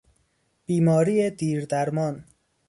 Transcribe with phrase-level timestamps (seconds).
[0.65, 2.25] بیماری دیردرمان